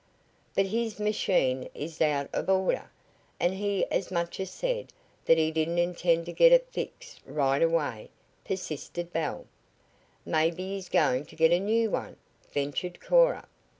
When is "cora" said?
12.99-13.47